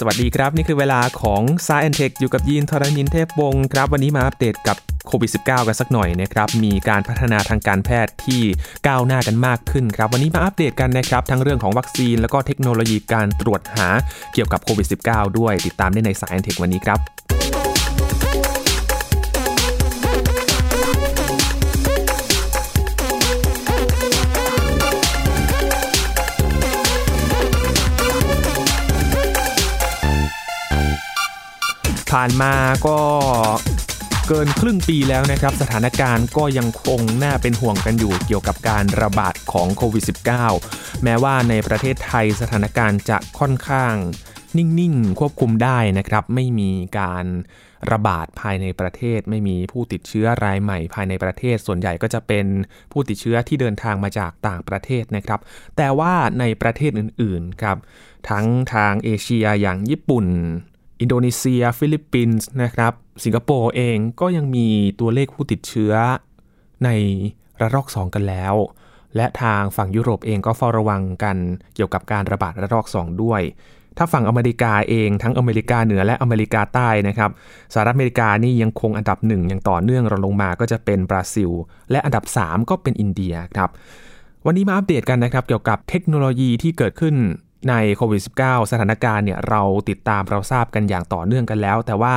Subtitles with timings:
[0.00, 4.76] สวัสดีครับ นี่คือเวลาของ s ายแอนเทคอยู่กับยีนทรณินเทพวงศ์ครับ วันนี้มาอัปเดตกับ
[5.06, 8.42] โควิด -19 กันสักหน่อยนะครับ มีการพัฒนาทางการแพทย์ที่
[8.86, 13.88] ก้าวหน้ากันมากขึ้นครับ วันนี้มาอัปเดตกันนะครับ ทั้งเรื่องของวัคซีน แล้วก็เทคโนโลยีการตรวจหา
[14.32, 16.98] เกี่ยวกับโควิด -19 ด้วยติดตามได้ใน Sci and Tech วันนี้ครับ
[32.18, 32.54] ผ่านมา
[32.86, 32.98] ก็
[34.28, 40.04] เกินครึ่งปีแล้วนะครับ สถานการณ์ก็ยังคงน่าเป็นห่วงกันอยู่เกี่ยวกับการระบาดของโควิด
[40.54, 43.94] -19 แม้ว่าในประเทศไทยสถานการณ์จะค่อนข้าง
[44.56, 47.24] นิ่งๆ ควบคุมได้นะครับ ไม่มีการ
[47.92, 52.46] ระบาดภายในประเทศ ไม่มีผู้ติดเชื้อรายใหม่ภายในประเทศ ส่วนใหญ่ก็จะเป็น
[52.92, 55.40] ผู้ติดเชื้อที่เดินทางมาจากต่างประเทศนะครับ
[55.76, 57.76] แต่ว่าในประเทศออื่นๆครับ
[58.30, 60.26] ทั้งทางเอเชียอย่างญี่ปุ่น
[61.00, 62.92] อินโดนีเซีย ฟิลิปปินส์นะครับ
[63.24, 64.68] สิงคโปร์เองก็ยังมี
[65.00, 65.92] ตัวเลขผู้ติดเชื้อ
[66.84, 66.88] ใน
[67.60, 68.54] ระลอก 2 กันแล้ว
[69.16, 71.36] และทางฝั่งยุโรปเองก็เฝ้าระวังกัน
[71.74, 73.42] เกี่ยวกับการระบาดระลอก 2 ด้วย
[73.98, 77.30] ถ้าฝั่งอเมริกาเองทั้งอเมริกาเหนือและอเมริกาใต้นะครับ
[77.72, 81.50] สหรัฐอเมริกานี่ยังคงอันดับหนึ่งอย่างต่อเนื่องรองลงมาก็จะเป็นบราซิล
[81.90, 83.70] และอันดับ 3 ก็เป็นอินเดียครับ
[84.46, 87.14] วันนี้มาอัปเดตกันนะครับเกี่ยวกับเทคโนโลยีที่เกิดขึ้น
[87.68, 92.14] ในโควิด -19 สถานการณ์เนี่ยเราติดตามเราทราบกันอย่างต่อเนื่องกันแล้ว แต่ว่า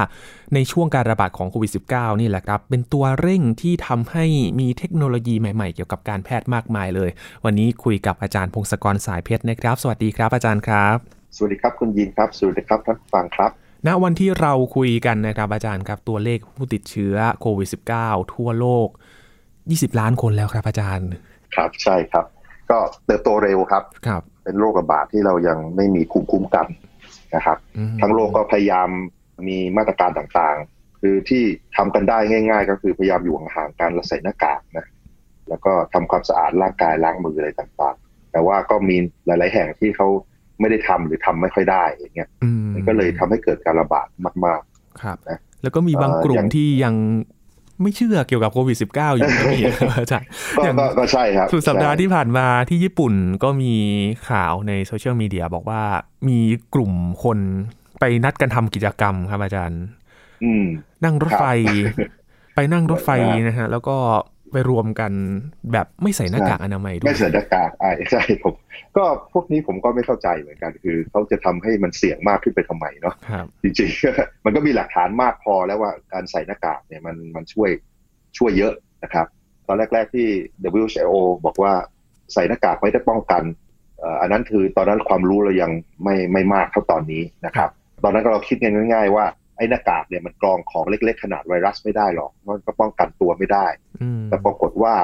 [0.53, 4.25] ในช่วงการระบาดของโควิด -19 นี่แหละครับ เป็นตัวเร่งที่ทำให้
[4.59, 7.09] มีเทคโนโลยีใหม่ๆ เกี่ยวกับการแพทย์มากมายเลย
[7.45, 10.97] วันนี้คุยกับอาจารย์พงศกรสายเพชรนะครับ สวัสดีครับอาจารย์ครับ
[11.35, 13.51] สวัสดีครับคุณยินครับสวัสดีครับท่านฟังครับ
[13.87, 18.87] ณวันที่เราคุยกันนะครับอาจารย์ครับตัวเลขผู้ติดเชื้อโควิด -19 ทั่วโลก
[19.43, 21.09] 20 ล้านคนแล้วครับอาจารย์
[21.55, 22.25] ครับใช่ครับ
[22.69, 26.67] ก็เติบโตเร็วครับครับ เป็นโรคระบาดที่เรายังไม่มีคุ้มคุ้มกัน
[27.35, 28.89] นะครับอืมทั้งโลกก็พยายาม
[29.47, 31.43] มีมาตรการต่างๆ คือที่
[31.77, 34.85] ทำกันได้ง่าย ๆ ก็คือพยายามอยู่ห่างๆกันและใส่หน้ากากนะ
[35.49, 38.95] แล้วก็ทำความสะอาดร่างกายล้างมืออะไรต่างๆ แต่ว่าก็มี
[39.25, 40.07] หลาย ๆ แห่งที่เขา
[40.59, 44.07] ไม่ได้ทำหรือทำไม่ค่อยได้อย่างเงี้ยอืมมันก็เลยทำให้เกิดการระบาด
[44.45, 44.61] มาก
[45.01, 46.95] ครับนะแล้วก็มีบางเอ่อกลุ่มอย่างที่ยัง
[47.81, 53.73] ไม่เชื่อเกี่ยวกับโควิด -19 อยู่ก็มีครับอาจารย์ๆก็อย่างก็ก็ใช่ครับสุดสัปดาห์ใช่ที่ผ่านมาที่ญี่ปุ่นก็มี
[54.29, 55.81] ข่าวในโซเชียลมีเดียบอกว่า
[56.27, 56.39] มี
[56.73, 56.91] กลุ่ม
[57.23, 57.39] คน
[57.99, 59.81] ไปนัดกันทำกิจกรรมครับอาจารย์
[60.43, 60.65] อืม
[61.03, 61.45] นั่งรถไฟ
[61.75, 62.09] ครับ
[62.55, 63.97] ไปนั่งรถไฟอ่านนะฮะ แล้วก็
[64.51, 65.11] ไปรวมกัน
[65.73, 68.55] แบบไม่ใส่หน้ากากอนามัยด้วไม่ยใส่หน้ากากอ่าใช่ผม
[68.97, 77.69] ก็พวกนี้ผมก็ไม่เข้าใจเหมือนกัน คือเขาจะทำให้มันเสี่ยงมากขึ้นไปทำไมเนาะครับจริงๆ มันก็มีหลักฐานมากพอแล้วว่าการใส่หน้ากากเนี่ยมันมันช่วย
[78.37, 79.27] ช่วยเยอะนะครับ
[79.67, 80.27] ตอนแรก ๆที่
[80.83, 81.13] WHO
[81.45, 81.73] บอกว่า
[82.33, 83.43] ใส่หน้ากากไม่ได้ป้องกัน
[83.99, 85.71] เอ่ออันนั้นคือตอนนั้นความรู้เรายัง
[86.03, 87.69] ไม่ไม่มากเท่าตอนนี้นะครับ
[88.03, 89.25] ตอนนั้นก็เราคิดกันง่าย ๆ ว่า
[89.57, 93.67] ไอ้หน้ากากเนี่ยมันกรองของเล็ก ๆ ขนาดไวรัสไม่ได้หรอกมันก็ป้องกันตัวไม่ได้
[94.01, 94.95] อืมแต่ปรากฏว่า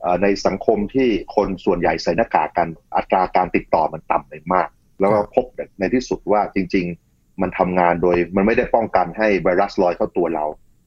[0.00, 4.68] เอ่อในสังคมที่คนส่วนใหญ่ใส่หน้ากากกันอัตราการติดต่อมันต่ำไปมาก
[5.00, 5.46] แล้วก็พบ
[5.78, 10.44] ในที่สุดว่าจริง ๆ มันทำงานโดย มันไม่ได้ป้องกันให้ไวรัสลอยเข้าตัวเรา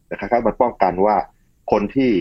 [0.07, 1.16] แต่คล้ายๆมันป้องกันว่า
[1.72, 2.12] คนที่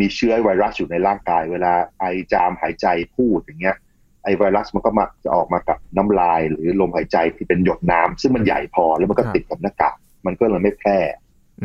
[0.00, 2.86] มีเชื้อไวรัสอยู่ในร่างกาย เวลาไอจามหายใจ
[3.16, 3.76] พูดอย่างเงี้ย
[4.24, 10.98] ไอไวรัสมันก็มาจะออกมากับน้ำลายหรือลมหายใจที่เป็นหยดน้ำซึ่งมันใหญ่พอแล้วมันก็ติดกับหน้ากาก มันก็เลยไม่แพร่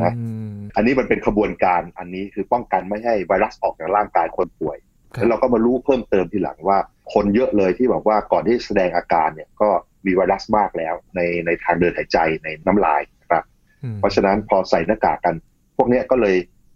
[0.02, 4.78] นะอืมอันนี้มันเป็นขบวนการอันนี้คือป้องกันไม่ให้ไวรัสออกจากร่างกายคนป่วย
[5.16, 6.78] ครับแล้วเราก็มารู้เพิ่มเติมทีหลังว่า
[7.14, 9.69] คนเยอะเลยที่บอกว่าก่อนที่แสดงอาการเนี่ยก็
[10.06, 13.44] มีไวรัสมากแล้วในในทางเดินหายใจในน้ำลายนะครับ
[13.84, 15.35] อืมเพราะฉะนั้นพอใส่หน้ากากกัน
[15.78, 16.35] พวกเนี้ยก็เลย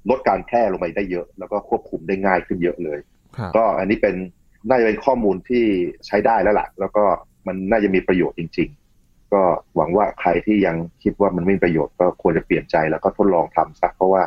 [0.10, 3.00] ลดการแพร่ลงไปได้เยอะ แล้วก็ควบคุมได้ง่ายขึ้นเยอะเลย
[3.38, 4.16] ครับก็อันนี้เป็น
[4.70, 5.64] น่าจะเป็นข้อมูลที่
[6.08, 7.04] ใช้ได้แล้วล่ะ แล้วก็
[7.48, 8.87] มันน่าจะมีประโยชน์จริง ๆ
[9.34, 9.42] ก็
[9.76, 14.24] หวังว่าใครที่ยังคิดว่ามันไม่มีประโยชน์ก็ควรจะเปลี่ยนใจแล้วก็ทดลองทำสักเพราะว่า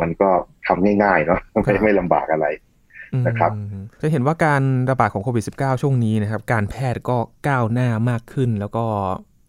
[0.00, 0.30] มันก็
[0.66, 2.46] ทำง่ายๆเนาะไม่ไม่ลำบากอะไร
[3.26, 3.50] นะครับ
[4.00, 7.16] จะเห็นว่าการระบาดของโควิด -19 ช่วงนี้นะครับ การแพทย์ก็
[7.48, 8.84] ก้าวหน้ามากขึ้น แล้วก็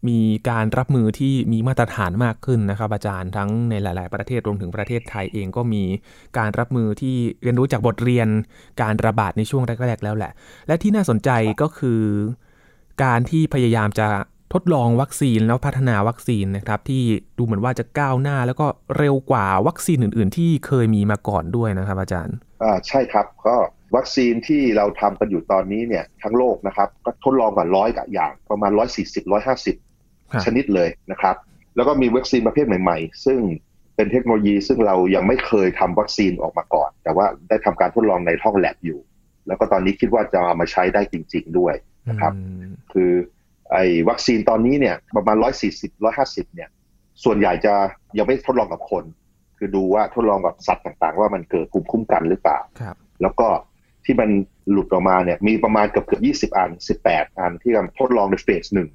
[0.09, 0.19] มี
[0.49, 5.83] การรับมือที่มีมาตรฐานมากขึ้นนะครับ อาจารย์ทั้งในหลาย ๆ ประเทศรวมถึงประเทศไทยเองก็มี
[6.37, 8.27] การรับมือที่เรียนรู้จากบทเรียน
[8.81, 10.31] การระบาดในช่วงแรก ๆ แล้วแหละ
[10.67, 11.29] และที่น่าสนใจ
[11.61, 12.01] ก็คือ
[13.03, 14.07] การที่พยายามจะ
[14.53, 17.03] ทดลองวัคซีนแล้วพัฒนาวัคซีนนะครับที่
[17.37, 18.67] ดูเหมือนว่าจะก้าวหน้า แล้วก็
[18.97, 23.55] เร็วกว่าวัคซีนอื่น ๆ ที่เคยมีมาก่อนด้วยนะครับอาจารย์อ่าใช่ครับก็
[23.95, 31.35] วัคซีนที่เราทำกันอยู่ตอนนี้เนี่ยทั้งโลกนะครับก็ทดลองกว่าร้อยกับอย่างประมาณ140 150ครับชนิดเลยนะครับ
[31.75, 33.39] แล้วก็มีวัคซีนประเภทใหม่ ๆ ซึ่ง
[33.95, 38.99] เป็นเทคโนโลยีซึ่งเรายังไม่เคยทำวัคซีนออกมาก่อน แต่ว่าได้ทำการทดลองในห้องแลบอยู่
[39.47, 41.75] แล้วก็ตอนนี้คิดว่าจะเอามาใช้ได้จริง ๆ ด้วย
[42.09, 43.11] นะครับอืมคือ
[43.71, 46.69] ไอ้วัคซีนตอนนี้เนี่ยประมาณร้อยสี่สิบร้อยห้าสิบเนี่ย
[47.23, 47.73] ส่วนใหญ่จะ
[48.17, 49.03] ยังไม่ทดลองกับคน
[49.57, 53.47] คือดูว่าทดลองกับสัตว์ต่างๆ ว่ามันเกิดภูมิคุ้มกันหรือเปล่าครับแล้วก็
[54.05, 54.29] ที่มัน
[54.71, 58.89] หลุดออกมาเนี่ยมีประมาณเกือบเกือบยี่สิบอันสิบแปดอันที่กำลังทดลองในเฟสหนึ่ง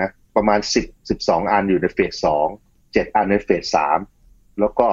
[0.00, 2.46] นะประมาณสิบสิบสองอันอยู่ในเฟสสอง
[2.92, 3.98] เจ็ดอันในเฟสสาม
[4.60, 4.88] แล้วก็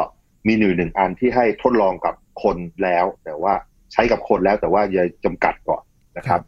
[0.48, 3.54] มีหนึ่งหนึ่งอันที่ให้ทดลองกับคนแล้ว แต่ว่า
[3.94, 5.84] ใช้กับคนแล้วแต่ว่าอย่าจำกัดก่อน
[6.18, 6.42] นะครับ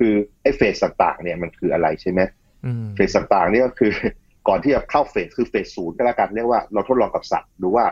[0.00, 2.20] คือไอ้เฟสต่างๆเนี่ยมันคืออะไรใช่ไหม
[2.64, 3.92] อืมเฟสต่างๆนี่ก็คือ
[4.48, 7.86] ก่อนที่จะเข้าเฟสคือเฟสศูนย์ก็แล้วกันเรียกว่าเราทดลองกับสัตว์ดูว่า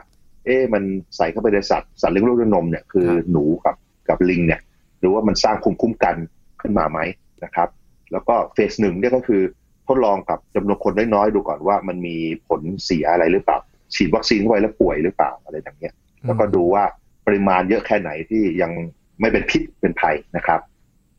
[0.44, 0.82] เอ๊ะมัน
[1.16, 3.76] ใส่เข้าไปในสัตว์สัตว์เลี้ยงลูกด้วยนมเนี่ยคือหนูกับ
[4.08, 4.60] กับลิงเนี่ย
[4.98, 6.16] หรือว่ามันสร้างภูมิคุ้มกัน
[6.60, 6.98] ขึ้นมาไหม
[7.44, 7.68] นะครับ
[8.12, 9.42] แล้วก็เฟสหนึ่งเนี่ยก็คือ
[9.88, 12.16] ทดลองกับจำนวนคนน้อยๆดูก่อนว่ามันมี
[12.48, 13.58] ผลเสียอะไรหรือเปล่า
[13.94, 15.94] ฉีดวัคซีนเข้าไปแล้วป่วยหรือเปล่าอะไรอย่างเงี้ย
[16.24, 16.84] แล้วก็ดูว่า
[17.26, 18.72] ปริมาณเยอะแค่ไหนที่ยัง
[19.20, 20.60] ไม่เป็นพิษเป็นภัยนะครับ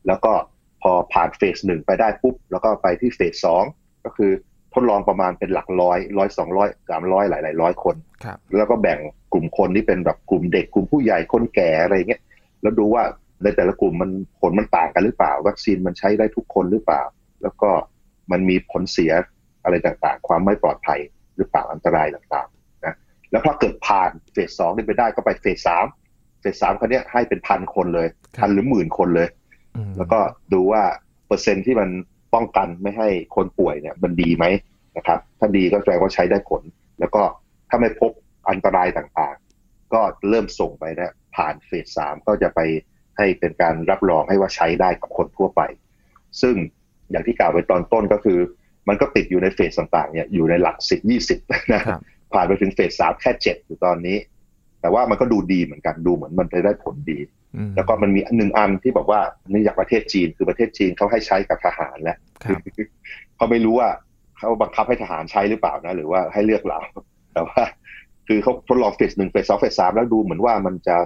[0.08, 0.34] แล้วก็
[0.82, 3.64] พอผ่านเฟสหนึ่งไปได้ปุ๊บ แล้วก็ไปที่เฟสสอง
[4.06, 4.32] ก็คือ
[4.74, 9.00] ทดลองประมาณเป็นหลักร้อยร้อยสองร้อยสามร้อยหลายหลายๆร้อยคนครับแล้วก็แบ่ง
[9.34, 12.22] กลุ่มคนที่เป็นแบบกลุ่มเด็กกลุ่มผู้ใหญ่คนแก่อะไรเงี้ย
[12.62, 13.04] แล้วดูว่า
[13.44, 17.04] ในแต่ละกลุ่มมันผลมันต่างกันหรือเปล่า วัคซีนมันใช้ได้ทุกคนหรือเปล่า
[17.42, 17.70] แล้วก็
[18.32, 19.12] มันมีผลเสีย
[19.64, 21.00] อะไรต่างๆ ความไม่ปลอดภัย
[21.36, 22.96] หรือเปล่าอันตรายต่างๆนะ
[23.32, 25.86] แล้วพอเกิดผ่านเฟสสองนี่ไปได้ก็ไปเฟสสาม
[26.42, 29.39] เฟสสามครั้นี้ยให้เป็นพันคนเลยครับพันหรือหมื่นคนเลยอืม
[29.98, 30.20] แล้วก็
[30.54, 30.84] ดูว่า
[31.28, 31.90] เปอร์เซ็นต์ที่มัน
[32.34, 34.46] ป้องกันไม่ให้คนป่วยเนี่ยมันดีไหม
[34.98, 36.62] นะครับ ถ้าดีก็แสดงว่าใช้ได้ผล
[37.00, 37.22] แล้วก็
[37.70, 38.12] ถ้าไม่พบ
[38.50, 42.60] อันตรายต่างๆ ก็เริ่มส่งไปนะผ่านเฟสสามก็จะไป
[43.18, 45.62] ให้เป็นการรับรองให้ว่าใช้ได้กับคนทั่วไป
[46.42, 46.56] ซึ่ง
[47.12, 48.40] อย่างที่กล่าวไปตอนต้นก็คือ
[48.88, 51.40] มันก็ติดอยู่ในเฟสต่างๆเนี่ยอยู่ในหลักสิบยี่สิบ
[51.74, 52.00] นะครับ
[52.34, 54.18] ผ่านไปถึงเฟสสามแค่เจ็ดอยู่ตอนนี้
[54.82, 57.39] แต่ว่ามันก็ดูดีเหมือนกันดูเหมือนมันจะได้ผลดีอืม
[57.76, 62.62] แล้วก็มันมีหนึ่งอันที่บอกว่านี่จากประเทศจีนคือประเทศจีนเขาให้ใช้กับทหารแล้วครับ
[63.36, 63.90] เขาไม่รู้ว่า
[64.38, 66.80] เขาบังคับให้ทหารใช้หรือเปล่านะ หรือว่าให้เลือกเรา
[67.34, 67.62] แต่ว่า
[68.28, 70.98] คือเขาทดลองเฟสหนึ่งเฟสสองเฟสสามแล้วดูเหมือนว่ามันจะ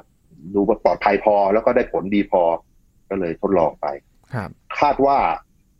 [0.55, 2.43] ดูว่าปลอดภัยพอ แล้วก็ได้ผลดีพอ
[3.09, 3.87] ก็เลยทดลองไป
[4.33, 4.49] ครับ
[4.79, 5.17] คาดว่า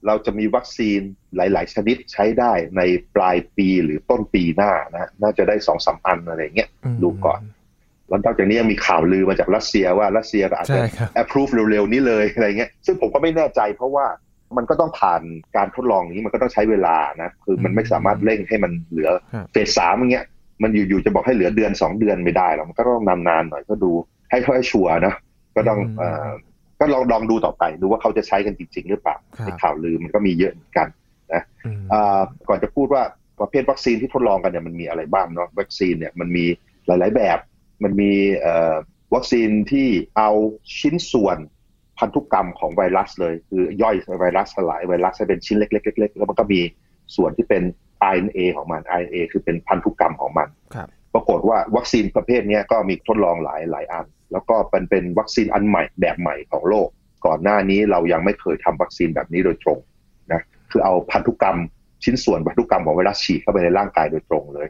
[0.08, 1.00] เราจะมีวัคซีน
[1.36, 2.82] หลาย ๆ ชนิดใช้ได้ใน
[3.16, 7.40] ปลายปีหรือต้นปีหน้านะ น่าจะได้สองสามอันอะไรเงี้ยมดูก่อน
[8.14, 14.06] แล้วนอกจากนี้ยังมีข่าวลือมาจากรัสเซียว่ารัสเซียก็อาจจะใช่ครับ approve เร็วๆนี้เลยอะไรเงี้ยซึ่งผมก็ไม่แน่ใจเพราะว่า
[14.58, 15.22] มันก็ต้องผ่าน
[15.56, 20.26] การทดลองนี้มันก็ต้องใช้เวลานะคือมันไม่สามารถเร่งให้มันเหลือครับเฟสสามอย่างเงี้ย
[20.64, 23.92] มันอยู่ๆจะบอกให้เหลือเดือนสองเดือนไม่ได้หรอกมันก็ต้องนานๆหน่อยก็ดู
[24.30, 25.14] ให้ค่อยๆชัวร์นะ
[25.56, 26.30] ก็ต้องอืมเอ่อ
[26.80, 30.88] ก็ลองลองดูต่อไปดูว่าเขาจะใช้กันจริง ๆ หรือเปล่าครับในข่าวลือมันก็มีเยอะเหมือนกัน
[31.66, 33.04] อืมอ่าก่อนจะพูดว่า
[33.40, 36.46] ประเภทวัคซีนที่ทดลองกันเนี่ยมันมีอะไรบ้างเนาะวัคซีนเนี่ยมันมี
[36.88, 37.40] หลาย ๆ แบบ
[37.84, 38.76] มันมีเอ่อ
[39.14, 39.88] วัคซีนที่
[40.18, 40.32] เอา
[40.80, 41.38] ชิ้นส่วน
[42.00, 46.62] พันธุกรรมของไวรัสเลย คือย่อยไวรัสสลายไวรัสให้เป็นชิ้นเล็กๆๆๆแล้วมันก็มี
[47.16, 47.64] ส่วนที่เป็น
[48.16, 56.88] RNA ของมัน RNA คือเป็นพันธุกรรมของมันครับปรากฏว่าวัคซีนประเภทเนี้ยก็มีทดลองหลายหลายอัน แล้วก็เป็นเป็นวัคซีนอันใหม่แบบใหม่ของโลก
[57.26, 59.80] ก่อนหน้านี้เรายังไม่เคยทำวัคซีนแบบนี้โดยตรง
[60.32, 60.42] นะ
[60.72, 61.58] คือเอาพันธุกรรม
[62.04, 64.68] ชิ้นส่วนพันธุกรรมของไวรัสฉีดเข้าไปในร่างกายโดยตรงเลย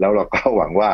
[0.00, 0.90] แล้วเราก็หวังว่า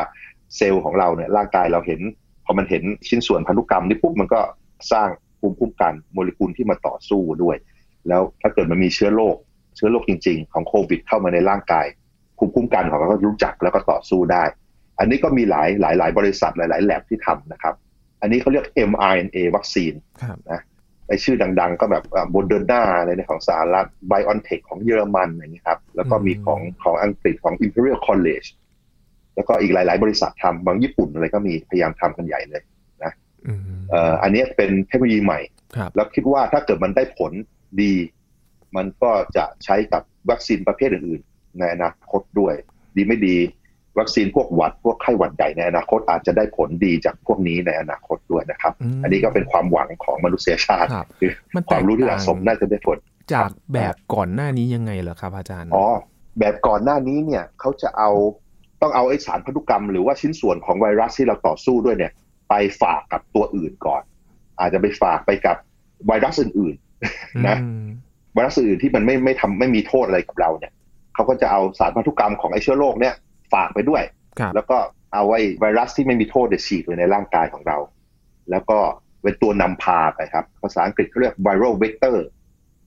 [0.57, 2.01] เซลล์ของเราเนี่ยร่างกายเราเห็น
[2.45, 4.39] พอมันเห็นชิ้นส่วนพันธุกรรมนี่ปุ๊บมันก็
[4.91, 5.09] สร้าง
[5.39, 7.57] ภูมิคุ้มกันโมเลกุลที่มาต่อสู้ด้วย
[8.07, 9.35] แล้วถ้าเกิดมันมีเชื้อโรค
[9.75, 11.85] เชื้อโรคจริง ๆ ของโควิด เข้ามาในร่างกาย
[12.37, 14.43] ภูมิคุ้มกันของเราก็รู้จักแล้วก็ต่อสู้ได้
[14.99, 17.75] อันนี้ก็มีหลายหลายหลายบริษัทหลาย ๆ แล็บที่ทำนะครับ
[18.21, 20.37] อันนี้เขาเรียก mRNA วัคซีนครับ
[21.07, 28.47] ไอ้ชื่อดังๆ ก็แบบโมเดอร์นาอะไรในของสหรัฐ BioNTech ของเยอรมันอย่างนี้ครับ แล้วก็มีอืมของของอังกฤษของ Imperial College
[29.35, 32.63] แล้วก็อีกหลาย ๆ บริษัททำบางญี่ปุ่นอะไรก็มีพยายามทำกันใหญ่เลย
[33.47, 35.39] อืมเอ่ออันนี้เป็นเทคโนโลยีใหม่
[35.75, 37.31] ครับแล้วคิดว่าถ้าเกิดมันได้ผล
[37.81, 37.93] ดี
[38.75, 42.53] มันก็จะใช้กับวัคซีนประเภทอื่น ๆ ในอนาคตด้วย
[42.95, 43.37] ดีไม่ดี
[43.99, 52.97] วัคซีนพวกหวัด พวกไข้หวัดใหญ่ในอนาคตอาจจะได้ผลดีจากพวกนี้ในอนาคตด้วยนะครับมอันนี้ก็เป็นความหวังของมนุษยชาติครับคือมันความรู้ที่สะสมแตกต่างน่าจะได้ผล
[53.33, 55.85] จากแบบก่อนหน้านี้ยังไงเหรอครับ อาจารย์ อ๋อ
[56.39, 58.11] แบบก่อนหน้านี้เนี่ยเขาจะเอา
[58.81, 62.11] ต้องเอาไอสารพันธุกรรมหรือว่าชิ้นส่วนของไวรัสที่เราต่อสู้ด้วยเนี่ย
[62.49, 64.01] ไปฝากกับตัวอื่นก่อน
[64.59, 65.57] อาจจะไปฝากไปกับ
[66.07, 67.85] ไวรัสอื่นๆนะอืม
[68.33, 70.73] ไวรัสอื่นที่มันไม่ไม่ทำไม่มีโทษอะไรกับเราเนี่ย
[71.13, 73.13] เขาก็จะเอาสารพันธุกรรมของไอเชื้อโรคเนี่ย
[73.53, 74.03] ฝากไปด้วย
[74.39, 74.77] ครับแล้วก็
[75.13, 77.77] เอาไว้ไวรัสที่ไม่มีโทษเนี่ยฉีดไว้ในร่างกายของเรา
[78.51, 78.79] แล้วก็
[79.21, 82.17] เป็นตัวนำพาไปครับ ภาษาอังกฤษเขาเรียก viral vector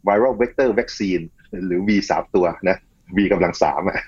[0.09, 1.25] viral vector vaccine
[1.67, 2.79] หรือ V สามตัวนะ
[3.17, 3.99] V กำลังสามอะ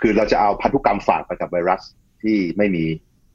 [0.00, 1.82] คือเราจะเอาพันธุกรรมฝากไปกับไวรัส
[2.22, 2.84] ที่ไม่มี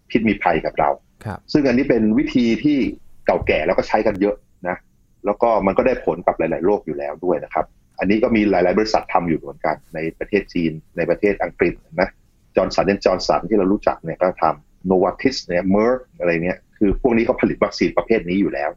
[0.10, 0.90] พิษมีภัยกับเรา
[1.26, 2.78] ครับซึ่งอันนี้เป็นวิธีที่
[3.26, 4.36] เก่าแก่แล้วก็ใช้กันเยอะ
[4.68, 4.78] นะ
[5.26, 7.66] แล้วก็มันก็ได้ผลกับหลาย ๆ โรคอยู่แล้วด้วยนะครับ
[8.00, 12.10] อันนี้ก็มีหลาย ๆ บริษัททำอยู่เหมือนกันในประเทศจีนในประเทศอังกฤษนะ
[12.56, 18.70] Johnson and Johnson ที่เรารู้จักเนี่ยก็ทำ Novartis เนี่ย Merck อะไรเนี่ยคือพวกนี้เขาผลิตวัคซีนประเภทนี้อยู่แล้ว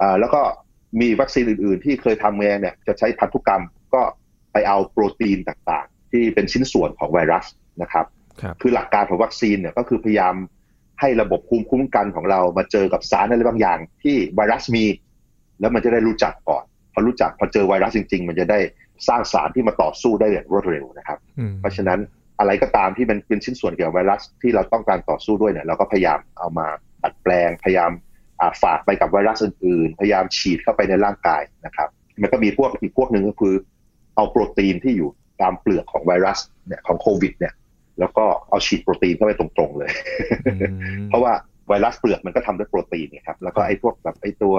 [0.00, 0.42] อ่าแล้วก็
[1.00, 3.62] มีวัคซีนอื่น ๆ ที่เคยทำเองเนี่ยจะใช้พันธุกรรม
[3.94, 4.02] ก็
[4.56, 7.46] ไปเอาโปรตีนต่างๆ ที่เป็นชิ้นส่วนของไวรัส
[7.82, 8.06] นะครับ
[8.40, 10.34] ครับคือหลักการของวัคซีนเนี่ยก็คือพยายาม
[11.00, 14.84] ให้ระบบภูมิคุ้มกันของเรามาเจอกับสารอะไรบางอย่าง ที่ไวรัสมี
[15.60, 18.58] แล้วมันจะได้รู้จักก่อนพอรู้จักพอเจอไวรัสจริง ๆ มันจะได้
[19.08, 21.98] สร้างสารที่มาต่อสู้ได้อย่างรวดเร็วนะครับอืมเพราะฉะนั้น
[22.38, 26.66] อะไรก็ตามที่มันเป็นชิ้นส่วนเกี่ยวกับไวรัสที่เราต้องการต่อสู้ด้วยเนี่ยเราก็พยายามเอามา
[27.02, 27.90] ดัดแปลง พยายาม
[28.40, 31.88] อ่าฝากไปกับไวรัสอื่นๆ พยายามฉีดเข้าไปในร่างกายนะครับ
[32.22, 33.54] มันก็มีพวกอีกพวกหนึ่งก็คือ
[34.16, 35.08] เอาโปรตีนที่อยู่
[35.40, 37.54] ตามเปลือกของไวรัสเนี่ยของโควิด เนี่ย
[38.00, 39.90] แล้วก็เอาฉีดโปรตีนเข้าไปตรงๆเลย
[40.46, 41.32] อืมเพราะว่า
[41.68, 44.54] ไวรัสเปลือกมันก็ทำด้วยโปรตีนเนี่ยครับ แล้วก็ไอ้พวกแบบไอ้ตัว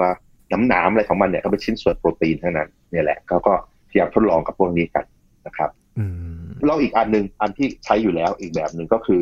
[0.52, 3.52] น้ำหนามอะไรของมันเนี่ยก็เป็นชิ้นส่วนโปรตีนทั้งนั้นเนี่ยแหละเขาก็
[3.88, 5.04] พยายามทดลองกับพวกนี้กัน
[5.46, 9.20] นะครับอืมแล้วอีกอันหนึ่งอันที่ใช้อยู่แล้วอีกแบบหนึ่งก็คือ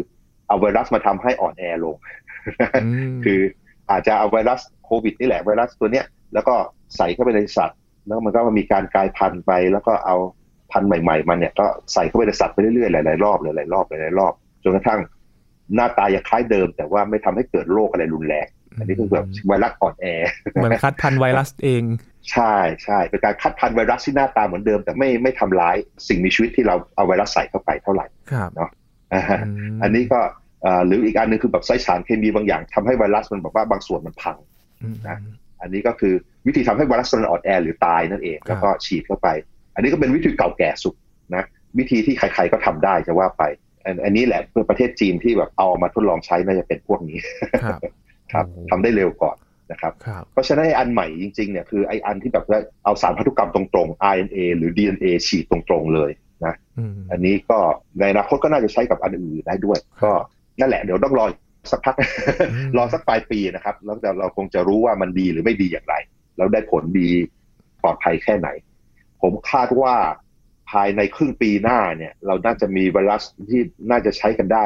[0.49, 1.97] เอาไวรัสมาทำให้อ่อนแอลง
[3.12, 3.40] มคือ
[3.90, 6.55] อาจจะเอาไวรัสโควิดนี่แหละไวรัสตัวเนี้ย แล้วก็
[6.97, 10.16] ใส่เข้าไปในสัตว์ แล้วมันก็มีการกลายพันธุ์ไป แล้วก็เอา
[10.72, 14.32] พันธุ์ใหม่ ๆ มันเนี่ยก็ใส่เข้าไปในสัตว์ไปเรื่อยๆหลายๆรอบหลายๆรอบหลายๆรอบ
[14.62, 15.00] จนกระทั่ง
[15.75, 18.46] หน้าตายังคล้ายเดิม แต่ว่าไม่ทำให้เกิดโรคอะไรรุนแรง
[18.78, 20.06] อันนี้คือแบบไวรัสอ่อนแอ
[20.54, 21.82] เหมือนคัดพันธุ์ไวรัสเอง
[22.32, 25.76] ใช่ใช่เป็นการคัดพันธุ์ไวรัสที่หน้าตาเหมือนเดิม แต่ไม่ไม่ทำร้าย
[26.08, 28.50] สิ่งมีชีวิตที่เราเอาไวรัสใส่เข้าไปเท่าไหร่ครับ
[29.14, 29.38] อ่าฮะ
[29.75, 30.20] มอันนี้ก็
[30.62, 34.36] เอ่อหรืออีกอันหนึงคือแบบใช้สารเคมีบางอย่างทำให้ไวรัสมันแบบว่าบางส่วนมันพัง
[34.82, 35.18] อืมนะ
[35.66, 36.14] อันนี้ก็คือ
[36.46, 39.28] วิธีทำให้ไวรัสมันอ่อนแอหรือตายนั่นเองครับแล้วก็ฉีดเข้าไป
[39.75, 40.94] อันนี้ก็เป็นวิธีเก่าแก่สุด
[41.35, 41.44] นะ
[41.78, 43.42] วิธีที่ใครๆก็ทำได้จะว่าไป
[43.85, 47.18] อันอันนี้แหละเพื่อประเทศจีนที่แบบเอามาทดลองใช้น่าจะเป็นพวกนี้
[47.64, 47.80] ครับ
[48.32, 49.37] ครับโอ้ทำได้เร็วก่อน
[49.70, 56.11] นะครับครับเพราะฉะนั้นไอ้อันใหม่จริงๆเนี่ยคือไอ้อันที่แบบว่าเอาสารพันธุกรรมตรงๆ RNA หรือ DNA ฉีดตรงๆเลย
[56.44, 57.58] นะอืมอันนี้ก็
[57.99, 60.12] ในอนาคตก็น่าจะใช้กับอันอื่นได้ด้วย ก็
[60.61, 61.26] นั่นแหละเดี๋ยวต้องรอ
[61.73, 62.02] สักพักม
[62.76, 65.94] รอสักปลายปีนะครับ แล้วแต่เราคงจะรู้ว่ามันดีหรือไม่ดีอย่างไร
[66.37, 67.08] แล้วได้ผลดี
[67.82, 68.49] ปลอดภัยแค่ไหน
[69.23, 69.94] ผมคาดว่า
[70.70, 74.64] ภายในครึ่งปีหน้าเนี่ย เราน่าจะมีไวรัสที่น่าจะใช้กันได้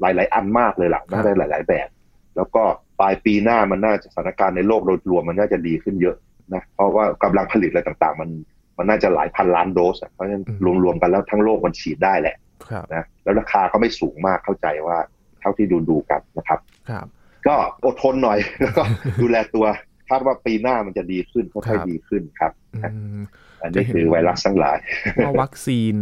[0.00, 1.88] หลาย ๆ อันมากเลยล่ะน่าจะหลาย ๆ แบบ
[2.36, 2.62] แล้วก็
[3.00, 6.16] ปลายปีหน้ามันน่าจะสถานการณ์ในโลกโดยรวมมันน่าจะดีขึ้นเยอะ
[6.54, 8.30] นะเพราะว่ากำลังผลิตอะไรต่าง ๆ มัน
[8.78, 10.44] มันน่าจะหลายพันล้านโดสอะเพราะฉะนั้น
[10.84, 12.36] รวม ๆ กันแล้วทั้งโลกมันฉีดได้แหละ
[12.68, 14.98] ครับนะแล้วราคาก็ไม่สูงมากเข้าใจว่า
[15.40, 16.58] เท่าที่ดูดูๆกันนะครับ
[16.90, 17.06] ครับ
[17.46, 17.54] ก็
[17.84, 18.82] อดทนหน่อยแล้วก็
[19.22, 19.66] ดูแลตัว
[20.08, 23.20] คาดว่าปีหน้ามันจะดีขึ้นค่ครัอยบๆดีขึ้นครับอืม
[23.62, 24.78] อันนี้คือไวรัสทั้งหลาย
[25.24, 25.94] ว่าวัคซีน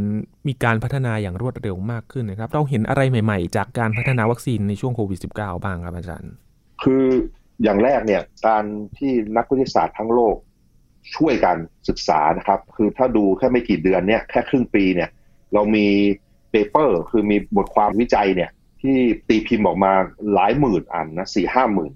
[0.49, 6.33] มีการพัฒนาอย่างรวดเร็วมากขึ้นนะครับ เราเห็นอะไรใหม่ๆ จากการพัฒนาวัคซีนในช่วงโควิด -19 บ้างครับอาจารย์
[6.83, 7.05] คือ
[7.63, 8.65] อย่างแรกเนี่ยการ
[8.99, 10.37] ที่นักวิทยาศาสตร์ทั้งโลก
[11.17, 11.57] ช่วยกัน
[11.89, 15.11] ศึกษานะครับ คือถ้าดูแค่ไม่กี่เดือนเนี่ยแค่ครึ่งปีเนี่ย
[15.55, 15.87] เรามี
[16.51, 18.51] เปเปอร์ คือมีบทความวิจัยเนี่ย
[18.83, 18.97] ที่
[19.29, 19.93] ตีพิมพ์ออกมา
[20.35, 21.93] หลายหมื่นอันนะสี่ห้าหมื่น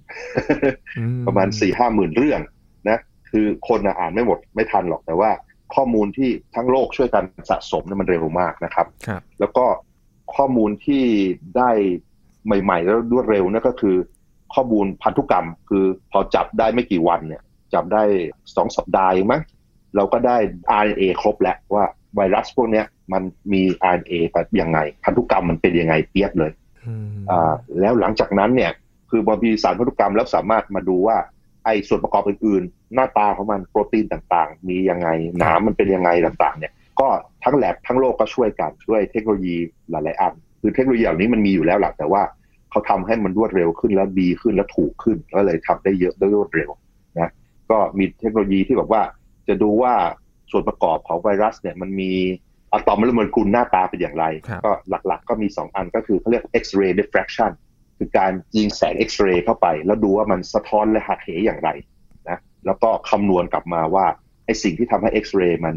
[0.99, 2.41] อืประมาณสี่ห้าหมื่นเรื่อง
[2.89, 2.99] นะ
[3.31, 5.31] คือคนน่ะอ่านไม่หมดไม่ทันหรอกแต่ว่า
[5.75, 9.65] ข้อมูลที่ทั้งโลกช่วยกันสะสมเนี่ยมันเร็วมากนะครับครับ แล้วก็
[10.37, 11.05] ข้อมูลที่
[11.57, 11.71] ได้
[12.47, 13.97] ใหม่ ๆ แล้วรวดเร็วนั่นก็คือ
[14.55, 17.43] ข้อมูลพันธุกรรม คือพอจับได้ไม่กี่วันเนี่ย
[17.75, 18.03] จับได้
[18.57, 19.43] สองสัปดาห์เองมั้ง
[19.97, 20.37] เราก็ได้
[20.83, 21.85] RNA ครบแล้วว่า
[22.17, 23.23] ไวรัสพวกเนี้ยมัน
[23.53, 23.63] มี
[23.93, 26.51] RNA แบบยังไง พันธุกรรมมันเป็นยังไงเปียบเลย
[26.87, 28.73] อืมอ่าแล้วหลังจากนั้นเนี่ย
[29.11, 31.17] คือบอมีสารพันธุกรรมแล้วสามารถมาดูว่า
[31.65, 35.09] ไอ้ส่วนประกอบอื่นๆ หน้าตาของมันโปรตีนต่างๆ มียังไง
[35.39, 37.09] หนามมันเป็นยังไงต่างๆ เนี่ย ก็
[37.45, 39.57] ทั้งแลบทั้งโลกก็ช่วยกันช่วยเทคโนโลยี
[39.91, 42.23] หลายๆอันคือเทคโนโลยีเหล่านี้มันมีอยู่แล้วแหละแต่ว่า
[42.71, 46.71] เขาทำให้มันรวดเร็วขึ้นแล้วดีขึ้นแล้วถูกขึ้นก็เลยทำได้เยอะได้รวดเร็ว
[47.19, 47.31] นะ
[47.71, 49.03] ก็มีเทคโนโลยีที่แบบว่า
[49.49, 49.95] จะดูว่า
[50.51, 52.13] ส่วนประกอบของไวรัสเนี่ยมันมี
[52.73, 54.73] อะตอมและโมเลกุลหน้าตาเป็นอย่างไรครับก็
[55.07, 57.51] หลักๆก็มี 2 อันก็คือเขาเรียก X-ray diffraction
[57.99, 61.71] คือการยิงแสงเอ็กซเรย์เข้าไป แล้วดูว่ามันสะท้อนและหักเหอย่างไร
[62.29, 64.07] นะแล้วก็คำนวณกลับมาว่า
[64.47, 65.75] ไอสิ่งที่ทำให้เอ็กซเรย์มัน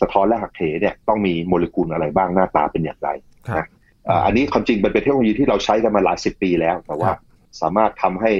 [0.00, 3.08] สะท้อนและหักเหเนี่ยต้องมีโมเลกุลอะไรบ้างหน้าตาเป็นอย่างไร
[3.48, 3.66] ครับ
[4.08, 7.20] อ่าอันนี้ความจริงมันเป็นเทคโนโลยีที่เราใช้กันมาหลายสิบปีแล้ว แต่ว่าครับ
[7.60, 8.32] สามารถทำให้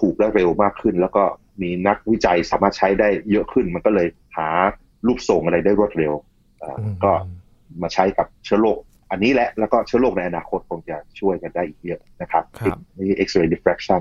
[0.00, 1.24] ถูกและเร็วมากขึ้น แล้วก็
[1.62, 4.48] มีนักวิจัยสามารถใช้ได้เยอะขึ้น มันก็เลยหา
[5.06, 6.12] รูปทรงอะไรได้รวดเร็ว
[6.62, 7.12] อ่าอืมก็
[7.82, 8.78] มาใช้กับเชื้อโรค
[9.10, 14.00] อันนี้แหละแล้วก็เชื้อโรคในอนาคตคงจะช่วยกันได้อีกเยอะนะครับครับนี่ X-ray diffraction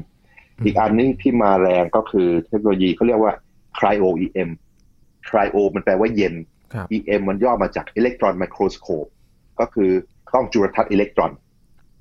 [0.65, 3.33] อีกอันนี้ที่มาแรงก็คือเทคโนโลยีเขาเรียกว่า
[3.77, 4.49] cryo EM
[5.27, 6.35] cryo มันแปลว่าเย็น
[6.73, 9.09] ครับ EM มันย่อมาจาก electron microscope
[9.59, 9.91] ก็คือ
[10.31, 11.31] กล้องจุลทรรศน์อิเล็กตรอน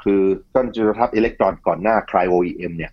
[0.03, 0.23] คือ
[0.55, 2.93] กล้องจุลทรรศน์อิเล็กตรอนก่อนหน้า cryo EM เนี่ย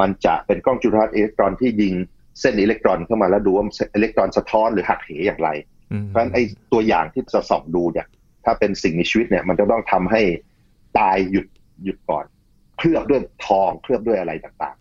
[0.00, 1.94] มันจะเป็นกล้องจุลทรรศน์อิเล็กตรอนที่ยิง
[2.40, 3.64] เส้นอิเล็กตรอนเข้ามาแล้วดูว่า
[3.94, 5.48] อิเล็กตรอนสะท้อนหรือหักเหอย่างไร
[6.08, 8.06] เพราะฉะนั้นไอ้ตัวอย่างที่จะส่องดูเนี่ย
[8.44, 10.22] ถ้าเป็นสิ่งมีชีวิตเนี่ย มันจะต้องทำให้
[10.98, 11.46] ตายหยุด
[11.84, 12.24] หยุดก่อน
[12.78, 14.76] เคลือบด้วยทองเคลือบด้วยอะไรต่าง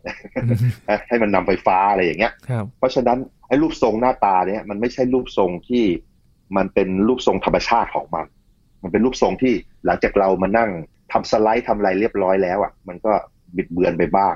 [0.49, 2.33] ๆ ให้มันนำไฟฟ้าอะไรอย่างเงี้ย
[2.77, 3.17] เพราะฉะนั้น
[3.47, 5.83] ไอ้รูปทรงหน้าตาเนี่ย มันไม่ใช่รูปทรงที่
[6.57, 8.25] มันเป็นรูปทรงธรรมชาติของมัน
[8.81, 9.53] มันเป็นรูปทรงที่
[9.85, 10.69] หลังจากเรามานั่ง
[11.11, 13.13] ทำสไลด์ทำอะไรเรียบร้อยแล้วอะ มันก็
[13.55, 14.35] บิดเบือนไปบ้าง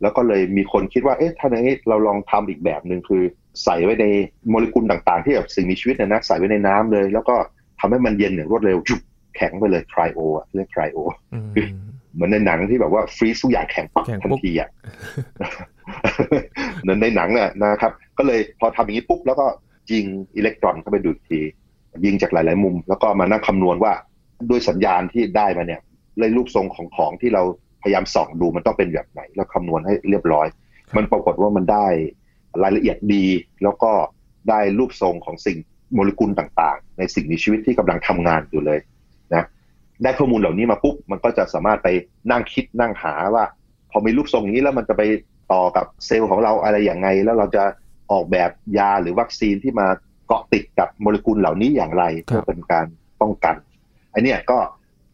[0.00, 3.22] แล้วก็เลยมีคนคิดว่า เอ๊ะถ้าอย่างนี้เราลองทำอีกแบบหนึ่งคือ
[3.64, 4.06] ใส่ไว้ใน
[4.50, 7.36] โมเลกุลต่างๆ ที่แบบสิ่งมีชีวิตนะนะใส่ไว้ในน้ำเลย แล้วก็
[7.80, 9.00] ทำให้มันเย็นอย่างรวดเร็วจุบ
[9.36, 10.20] แข็งไปเลยครโอ
[10.54, 10.98] เรียกครโอ
[12.14, 14.68] เหมือนในหนังที่แบบว่าฟรีซทุกอย่างแข็งปักทันทีอะ
[16.82, 19.46] เหมือนในหนังน่ะนะครับ ก็เลยพอทำอย่างนี้ปุ๊บแล้วก็
[19.92, 20.04] ยิง
[20.36, 21.40] อิเล็กตรอนเข้าไปดูดที
[22.04, 23.92] ยิงจากหลาย ๆ มุม แล้วก็มานั่งคำนวณว่า
[24.50, 25.80] ด้วยสัญญาณที่ได้มาเนี่ย
[26.18, 27.42] เลยรูปทรงของของที่เรา
[27.82, 30.46] พยายามส่องดูมันต้องเป็นแบบไหน แล้วคำนวณให้เรียบร้อย
[30.96, 31.86] มันปรากฏว่ามันได้
[32.62, 33.26] รายละเอียดดี
[33.62, 33.92] แล้วก็
[34.48, 35.58] ได้รูปทรงของสิ่ง
[35.94, 38.78] โมเลกุลต่างๆ ในสิ่งมีชีวิตที่กำลังทำงานอยู่เลย
[39.34, 39.44] นะ
[40.02, 41.88] ได้ข้อมูลเหล่านี้มาปุ๊บมันก็จะสามารถไป
[42.30, 43.44] นั่งคิดนั่งหาว่า
[43.90, 45.02] พอมีรูปทรงนี้แล้วมันจะไป
[45.52, 47.64] ต่อกับเซลล์ของเราอะไรอย่างไง แล้วเราจะ
[48.12, 49.86] ออกแบบยาหรือวัคซีนที่มา
[50.26, 52.86] เกาะติดกับโมเลกุลเหล่านี้อย่างไรเพื่อเป็นการ
[53.20, 53.56] ป้องกัน
[54.10, 54.58] ไอเนี้ยก็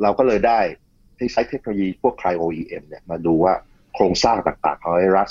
[0.03, 0.61] เราก็เลยได้
[1.19, 3.55] ที่ใช้เทคโนโลยีพวก cryo-EM เนี่ยมาดูว่า
[3.95, 5.31] โครงสร้างต่างๆของไวรัส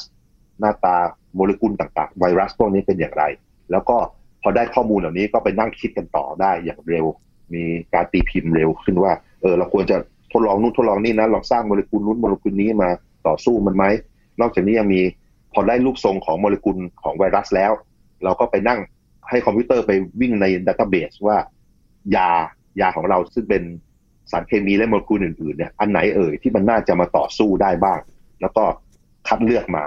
[0.60, 0.98] หน้าตา
[1.38, 3.24] โมเลกุลต่างๆ ไวรัสพวกนี้เป็นอย่างไร
[3.72, 3.98] แล้วก็
[4.42, 7.06] พอได้ข้อมูลเหล่านี้ก็ไปนั่งคิดกันต่อได้อย่างเร็ว
[7.54, 7.64] มี
[7.94, 9.98] การตีพิมพ์เร็วขึ้นว่าเออเราควรจะ
[10.32, 12.90] ทดลองนู่นทดลองนี่นะลองสร้างโมเลกุลนู้นโมเลกุลนี้มา
[13.28, 13.86] ต่อสู้มันไหม
[14.42, 15.02] นอกจากนี้ยังมี
[15.54, 17.72] พอได้รูปทรงของโมเลกุลของไวรัสแล้ว
[18.24, 18.80] เราก็ไปนั่ง
[19.30, 19.92] ให้คอมพิวเตอร์ไป
[20.22, 21.38] วิ่งใน database ว่า
[22.16, 22.30] ยา
[22.82, 23.64] ยาของเราซึ่งเป็น
[24.32, 28.00] สารเคมีและโมเลกุลอื่นๆเนี่ยอันไหนเอ่ยที่มันน่าจะมาต่อสู้ได้บ้าง
[28.42, 28.64] แล้วก็
[29.28, 29.86] คัดเลือกมา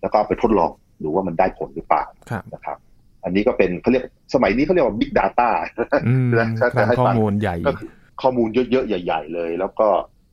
[0.00, 0.70] แล้วก็ไปทดลอง
[1.04, 2.04] ดูว่ามันได้ผลหรือเปล่า
[2.54, 2.76] นะครับ
[3.24, 4.04] อันนี้ก็เป็นเขาเรียก
[4.34, 5.50] สมัยนี้เขาเรียกว่า Big Data
[6.38, 6.48] นะ
[7.00, 7.72] ข้อมูลใหญ่ก็
[8.22, 9.88] ข้อมูลเยอะๆ ใหญ่ ๆ เลย แล้วก็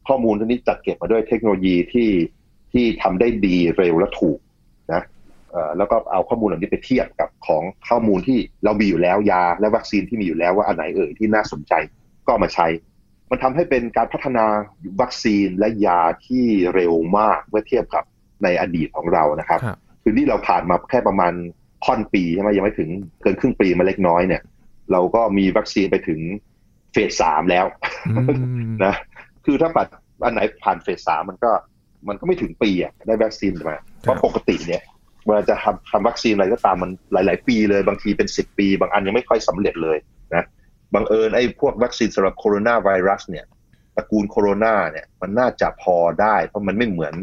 [0.08, 2.10] ข้อมูลที่นี้จัดเก็บมาด้วยเทคโนโลยีที่
[2.74, 4.40] ที่ทำได้ดีเร็วและถูก
[4.94, 5.04] นะ
[5.78, 11.74] แล้วก็เอาข้อมูลเหล่านี้ไปเทียบกับของข้อมูลที่เรามีอยู่แล้วยา และวัคซีนที่มีอยู่แล้วว่าอันไหนเอ่ยที่น่าสนใจ
[12.28, 12.68] ก็มาใช้
[13.30, 14.46] มันทำให้เป็นการพัฒนา
[15.02, 18.04] วัคซีนและยาที่เร็วมากเมื่อเทียบกับ
[18.44, 19.60] ในอดีตของเรานะครับ
[20.02, 21.34] คือนี่เราผ่านมาแค่ประมาณ
[21.86, 22.90] ค่อนปีใช่ไหมยังไม่ถึง
[23.22, 24.42] เกินครึ่งปีมาเล็กน้อยเนี่ย
[24.92, 26.20] เราก็มีวัคซีนไปถึง
[26.94, 27.66] เฟสสามแล้ว
[28.86, 28.96] นะ
[29.46, 29.88] คือถ้าปัด
[30.24, 31.52] อันไหนผ่านเฟสสามมันก็
[32.08, 34.82] มันก็ไม่ถึงปีอะได้วัคซีนมาเพราะปกติเนี่ย
[35.26, 39.98] เวลาจะทำทำวัคซีนอะไรก็ตามมันหลาย ๆ ปีเลยบางทีเป็นสิบปี บางอันยังไม่ค่อยสำเร็จเลย
[40.36, 40.44] นะ
[40.94, 43.46] บังเอิญไอ้พวกวัคซีนสำหรับโคโรนาไวรัสเนี่ย
[43.96, 47.14] ตระกูลโคโรนาเนี่ยมันน่าจะพอได้ เพราะมันไม่เหมือน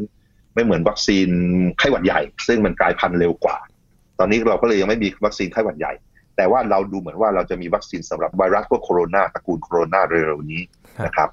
[0.57, 1.29] ไม่เหมือนวัคซีน
[1.79, 3.59] ไข้หวัดใหญ่ ซึ่งมันกลายพันธุ์เร็วกว่า
[4.19, 5.92] ตอนนี้เราก็เลยยังไม่มีวัคซีนไข้หวัดใหญ่
[6.37, 10.62] แต่ว่าเราดูเหมือนว่าเราจะมีวัคซีนสำหรับไวรัสพวกโคโรนาตระกูลโคโรนาเร็วๆนี้
[11.07, 11.29] นะครับ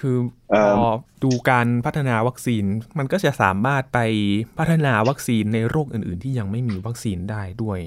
[0.00, 0.16] คือ
[0.78, 0.92] พอ
[1.24, 2.64] ดูการพัฒนาวัคซีน
[2.98, 3.98] มันก็จะสามารถไป
[4.58, 7.80] พัฒนาวัคซีนในโรคอื่น ๆ ที่ยังไม่มีวัคซีนได้ด้วย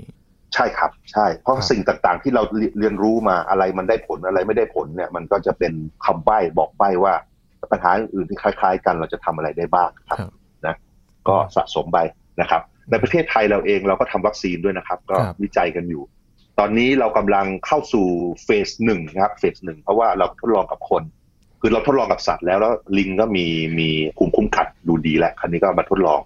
[0.54, 2.44] ใช่ครับ ใช่ เพราะสิ่งต่างๆที่เรา
[2.80, 5.74] เรียนรู้มาอะไรมันได้ผลอะไรไม่ได้ผลเนี่ยมันก็จะเป็น
[6.06, 7.14] คำใบ้บอกใบ้ว่า
[7.72, 10.32] ปัญหาอื่นที่คล้าย ๆ กันเราจะทำอะไรได้บ้างครับนะ
[11.30, 12.00] ก็สะสมไป
[12.42, 12.62] นะครับ
[12.92, 16.04] ในประเทศไทยเราเองเราก็ทำวัคซีนด้วยนะครับ ก็วิจัยกันอยู่
[16.60, 18.08] ตอนนี้เรากำลังเข้าสู่
[18.44, 21.04] เฟสหนึ่งนะครับเฟสหนึ่งเพราะว่าเราทดลองกับคน
[21.62, 23.46] คือเราทดลองกับสัตว์แล้วแล้วลิงก็มี
[23.80, 26.22] มีภูมิคุ้มกันดูดีแล้วครั้นี้ก็มาทดลอง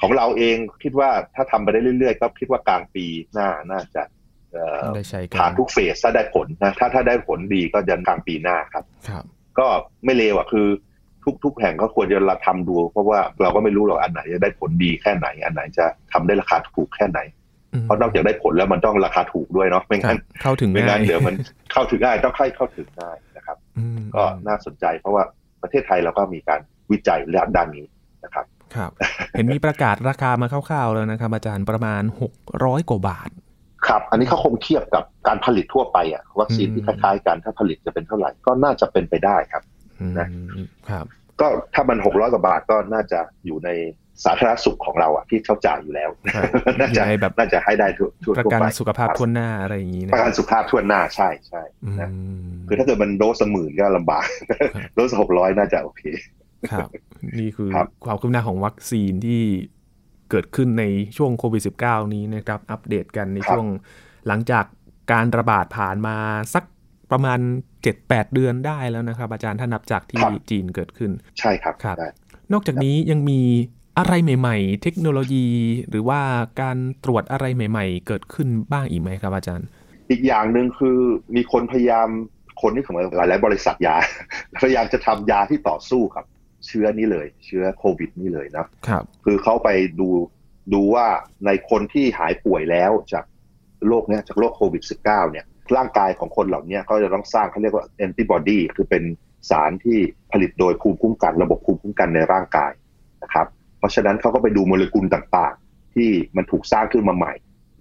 [0.00, 4.02] ของเราเองคิดว่าถ้าทำไปได้เรื่อยๆ ก็คิดว่ากลางปีหน้าน่าจะ
[5.40, 9.24] ผ่านทุกเฟสถ้าได้ผลนะถ้าถ้าได้ผลดีก็จะกลางปีหน้าครับครับ
[9.58, 9.66] ก็
[10.04, 10.66] ไม่เลวอะคือ
[11.24, 17.20] ทุกทุกแห่งก็ควรจะราทำดู เพราะว่าเราก็ไม่รู้หรอกอันไหนจะได้ผลดีแค่ไหน อันไหนจะทำได้ราคาถูกแค่ไหน
[17.82, 21.34] เพราะนอกจากได้ผลแล้วมันต้องราคาถูกด้วยเนาะไม่งั้นเข้าถึงไม่งั้นเดี๋ยวมัน
[21.72, 23.56] เข้าถึงง่ายต้องค่อยเข้าถึงง่ายนะครับ
[24.14, 25.22] ก็น่าสนใจเพราะว่า
[25.62, 27.20] ประเทศไทยเราก็มีการวิจัย
[27.56, 27.86] ด้านนี้
[28.24, 28.90] นะครับครับ
[29.32, 32.32] เห็นมีประกาศราคามาคร่าวๆแล้วนะครับ อาจารย์ประมาณหก
[32.64, 33.30] ร้อยกว่าบาท
[33.86, 39.62] ครับ อันนี้เขาคงเทียบกับการผลิตทั่วไปอะวัคซีนที่คล้ายๆกันถ้าผลิตจะเป็นเท่าไหร่ก็น่าจะเป็นไปได้ครับ
[40.18, 40.28] นะ
[40.90, 41.06] ครับ
[41.40, 43.70] ก็ถ้ามันหกร้อยกว่าบาทก็น่าจะอยู่ใน
[44.24, 46.10] สาธารณสุขของเราอะที่เข้าจ่ายอยู่แล้ว
[46.80, 51.62] น่าจะแบบน่าจะให้ได้ทั่วไปประกันสุขภาพทั่วหน้าอะไรอย่างนี้นะประกันสุขภาพทั่วหน้าใช่ใช่
[52.00, 52.10] นะ
[52.68, 54.26] คือถ้าเกิดมันโดสหมื่นก็ลำบาก
[54.94, 56.02] โดสหกร้อยน่าจะโอเค
[56.72, 56.88] ครับ
[57.38, 59.42] นี่คือคความคืบหน้าของวัคซีนที่
[60.30, 60.84] เกิดขึ้นใน
[61.16, 63.66] ช่วงโควิด -19 นี้นะครับ อัปเดตกันในช่วง
[64.26, 64.64] หลังจาก
[65.12, 66.16] การระบาดผ่านมา
[66.54, 66.64] สัก
[67.10, 67.38] ประมาณ
[67.84, 71.96] 7-8 เดือนได้แล้วนะครับ อาจารย์ถ้านับจากที่จีนเกิดขึ้น ใช่ครับครับ
[72.52, 73.40] นอกจากนี้ยังมี
[73.98, 75.48] อะไรใหม่ ๆ เทคโนโลยี
[75.90, 76.20] หรือว่า
[76.60, 79.66] การตรวจอะไรใหม่ ๆ เกิดขึ้นบ้างอีกไหมครับ อาจารย์
[80.10, 80.98] จอีกอย่างหนึ่งคือ
[81.36, 82.08] มีคนพยายาม
[82.62, 83.96] คนที่ของหลาย ๆ บริษัทยา
[84.62, 86.24] พยายามจะทำยาที่ต่อสู้กับ
[86.66, 89.68] เชื้อนี้เลย เชื้อโควิดนี่เลยนะครับ คือเขาไป
[90.00, 90.08] ดู
[90.72, 91.06] ดูว่า
[91.46, 93.24] ในคนที่หายป่วยแล้วจาก
[93.88, 99.02] โรคเนี้ยจากโรคโควิด -19 เนี่ย ร่างกายของคนเหล่านี้เขาจะต้องสร้างเขาเรียกว่าแอนติบอดีคือเป็น
[99.50, 99.98] สารที่
[100.32, 102.72] ผลิตโดยภูมิคุ้มกันระบบภูมิคุ้มกันในร่างกาย
[103.22, 103.46] นะครับ
[103.78, 107.32] เพราะฉะนั้นเขาก็ไปดูโมเลกุลต่างๆ ที่มันถูกสร้างขึ้นมาใหม่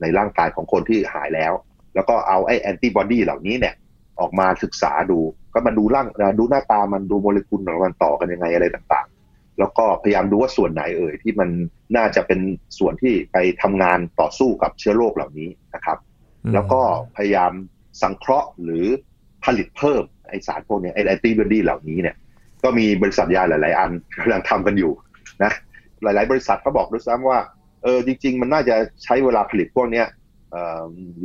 [0.02, 1.54] ในร่างกายของคนที่หายแล้ว
[1.96, 3.76] แล้วก็เอาไอ้แอนติบอดีเหล่านี้เนี่ย
[4.20, 5.20] ออกมาศึกษาดู
[5.54, 6.08] ก็มาดูร่าง
[6.40, 11.50] ดูหน้าตามันดูโมเลกุลของมันต่อกันยังไงอะไรต่างๆ แล้วก็พยายามดูว่าส่วนไหนเอ่ยที่มัน
[11.98, 12.40] น่าจะเป็น
[12.80, 15.98] ส่วนที่ไปทำงานต่อสู้กับเชื้อโรคเหล่านี้นะครับ
[16.54, 16.82] แล้วก็
[17.16, 17.52] พยายาม
[18.02, 18.86] สังเคราะห์หรือ
[19.46, 22.16] ผลิตเพิ่มไอสารพวกนี้ไอแอนติบอดีเหล่านี้เนี่ย
[22.64, 24.92] ก็มีบริษัทยาหลาย ๆ อันกำลังทำกันอยู่
[25.44, 25.52] นะ
[26.04, 27.40] หลาย ๆ บริษัทเขาบอกด้วยซ้ำว่า
[27.84, 30.08] เออจริง ๆ มันน่าจะใช้เวลาผลิตพวกเนี้ย
[30.52, 30.56] เ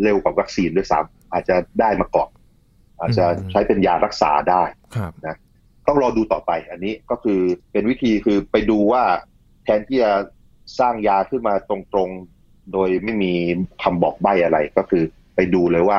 [0.02, 2.30] เร็วกว่าวัคซีนด้วยซ้ำอาจจะได้มาก่อน
[3.00, 4.62] อาจจะใช้เป็นยารักษาได้
[5.26, 5.36] นะ
[5.86, 7.40] ต้องรอดูต่อไป อันนี้ก็คือ
[7.72, 9.02] เป็นวิธีคือไปดูว่า
[9.64, 10.12] แทนที่จะ
[10.78, 12.35] สร้างยาขึ้นมาตรงๆ
[12.72, 13.32] โดยไม่มี
[13.82, 15.98] คำบอกใบ้อะไรก็คือไปดูเลยว่า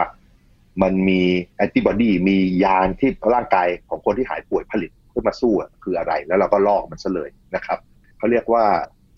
[0.82, 1.22] มันมี
[1.56, 5.54] แอนติบอดีมียาที่ร่างกายของคนที่หายป่วยผลิตขึ้นมาสู้
[5.84, 7.80] คืออะไร แล้วเราก็ลอกมันซะเลยนะครับ
[8.18, 8.66] เขาเรียกว่า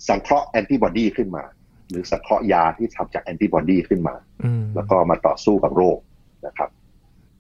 [0.08, 1.44] สังเคราะห์แอนติบอดีขึ้นมา
[1.90, 4.16] หรือสังเคราะห์ยาที่ทำจากแอนติบอดีขึ้นมา
[4.76, 5.98] แล้วก็มาต่อสู้กับโรค
[6.48, 6.70] นะครับ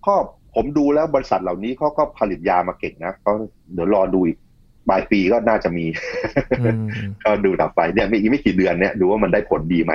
[0.05, 0.15] ก็
[0.55, 3.33] ผมดูแล้วบริษัทเหล่านี้เขาก็ผลิตยามาเก่งนะเขา
[3.73, 4.37] เดี๋ยวรอดูอีก
[4.89, 5.85] ปลายปีก็น่าจะมี
[7.23, 9.93] ก็ดูต่อไปเนี่ยไม่อีกไม่กี่เดือนเนี่ยดูว่ามันได้ผลดีไหม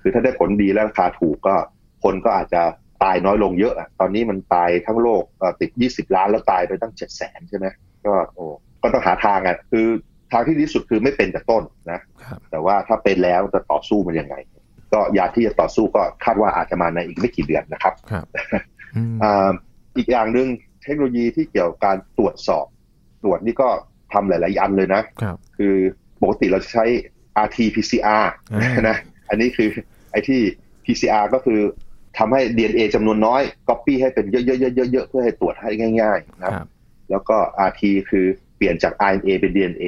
[0.00, 1.54] คือถ้าได้ผลดีแล้วราคาถูกก็
[2.02, 2.62] คนก็อาจจะ
[3.02, 5.22] ตายน้อยลงเยอะอะตอนนี้มันตายทั้งโลก
[5.60, 7.66] ติดยี่สิบล้านแล้วตายไปตั้งเจ็ดแสนใช่ไหม
[8.06, 8.44] ก็โอ้
[8.82, 9.86] ก็ต้องหาทางอะคือ
[10.32, 12.00] ทางที่ดีสุดคือไม่เป็นแต่ต้นนะ
[12.50, 14.34] แต่ว่าถ้าเป็นแล้วจะต่อสู้มันยังไง
[14.92, 17.94] ก็ยาที่จะต่อสู้ก็คาดว่าอาจจะมาในอีกไม่กี่เดือนนะครับ
[19.96, 20.48] อีกอย่างหนึ่ง
[20.82, 22.66] เทคโนโลยีที่เกี่ยวกับการตรวจสอบ
[23.22, 23.70] ตรวจนี่ก็
[24.14, 25.02] ทำหลาย ๆ อันเลยนะ
[25.58, 25.74] คือ
[26.22, 26.84] ปกติเราจะใช้
[27.46, 28.24] RT-PCR
[28.88, 28.96] นะ
[29.28, 29.68] อันนี้คือ
[30.12, 30.40] ไอ้ที่
[30.84, 31.60] PCR ก็คือ
[32.18, 34.36] ทำให้ DNA จำนวนน้อย Copy ให้เป็นเย
[35.02, 36.66] อะๆๆๆเพื่อให้ตรวจให้ง่าย ๆ นะครับ
[37.10, 37.36] แล้วก็
[37.68, 39.86] RT คือเปลี่ยนจาก RNA เป็น DNA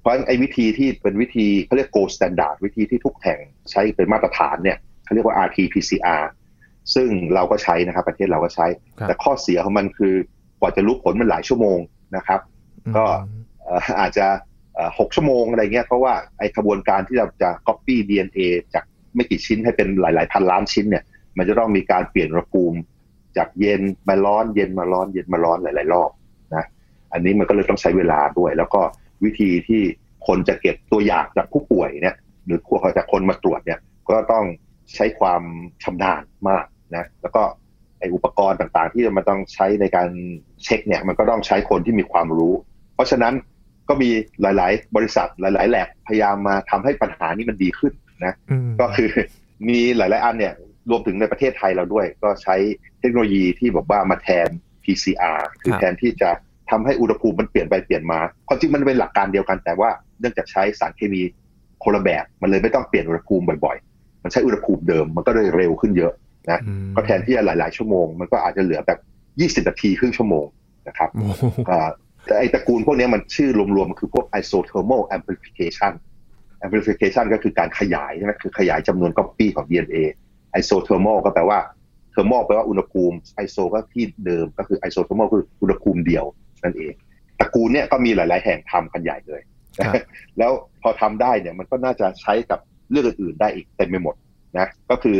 [0.00, 3.38] เพราะไอ้วิธีที่เป็นวิธีเขาเรียก gold standard วิธีที่ทุกแห่ง
[3.70, 6.22] ใช้เป็นมาตรฐานเนี่ยเขาเรียกว่า RT-PCR
[6.94, 8.66] ซึ่งเราก็ใช้นะครับประเทศเราก็ใช้
[9.02, 10.14] แต่ข้อเสียของมันคือ
[10.60, 11.78] กว่าจะรู้ผลมันหลายชั่วโมง
[12.16, 12.40] นะครับ
[12.96, 13.04] ก็
[14.00, 14.26] อาจจะ
[14.98, 18.40] หกชั่วโมงอะไรเงี้ยเพราะว่าไอ้กระบวนการที่เราจะ copy DNA
[18.74, 21.04] จากไม่กี่ชิ้นให้เป็นหลาย ๆ พันล้านชิ้นเนี่ย
[21.36, 22.78] มันจะต้องมีการเปลี่ยนอุณหภูมิ
[23.36, 26.10] จากเย็นมาร้อนเย็นมาร้อนเย็นมาร้อนหลาย ๆ รอบ
[26.54, 26.64] นะ
[27.12, 28.82] อันนี้มันก็เลยต้องใช้เวลาด้วย แล้วก็
[29.24, 29.82] วิธีที่
[30.26, 32.16] คนจะเก็บตัวอย่างจากผู้ป่วยเนี่ย
[32.46, 32.60] หรือ
[32.96, 33.78] จากคนมาตรวจเนี่ย
[34.10, 34.44] ก็ต้อง
[34.94, 35.42] ใช้ความ
[35.82, 36.64] ชำนาญมาก
[36.96, 37.42] นะแล้วก็
[37.98, 40.08] ไออุปกรณ์ต่างๆ ที่มันต้องใช้ในการ
[40.64, 42.71] เช็คเนี่ย มันก็ต้องใช้คนที่มีความรู้เพ
[43.02, 43.34] ราะฉะนั้น
[43.88, 44.10] ก็มี
[44.42, 47.92] หลาย ๆ บริษัทหลาย ๆ แลบพยายามมาทำให้ปัญหานี้มันดีขึ้น
[48.24, 48.34] นะ
[48.80, 49.10] ก็คือ
[49.68, 50.54] มีหลาย ๆ อันเนี่ย
[50.90, 52.56] รวมถึงในประเทศไทยเราด้วย ก็ใช้
[53.00, 54.48] เทคโนโลยีที่บอกว่ามาแทน
[54.84, 56.30] PCR คือแทนที่จะ
[56.70, 61.22] ทำให้อุณหภูมิมันเปลี่ยนไปเปลี่ยนมาความจริงมันเป็นหลักการเดียวกันแต่ว่าเนื่องจากใช้สารเคมี
[61.84, 66.12] คนละแบบมันเลยไม่ต้องเปลี่ยนอุณหภูมิบ่อย ๆ มันใช้อุณหภูมิเดิมมันก็เลยเร็วขึ้นเยอะ
[66.50, 66.60] นะ
[66.94, 68.98] ก็แทนที่จะหลาย ๆ ชั่วโมง มันก็อาจจะเหลือแบบ
[69.64, 70.46] 20 นาทีครึ่งชั่วโมง
[70.88, 71.10] นะครับ
[72.26, 75.92] แต่ไอ้ตระกูลพวกนี้มันชื่อรวมๆ คือพวก isothermal amplification
[76.64, 79.98] amplification ก็คือการขยายใช่ไหมคือขยายจำนวนก๊อปปี้ของ DNA
[80.52, 81.60] isothermal ก็แปลว่า
[82.12, 86.24] thermal แปลว่าอุณหภูมิ iso ก็ที่เดิมก็คือ isothermal คืออุณหภูมิเดียว
[86.62, 86.92] นั่นเอง
[87.38, 89.40] ตระกูลเนี้ยก็มีหลาย ๆ แห่งทำกันใหญ่เลย
[90.38, 94.14] แล้วพอทำได้เนี่ยมันก็น่าจะใช้กับเรื่องอื่นๆได้อีกเต็มไปหมด
[94.58, 95.16] นะ ก็คือ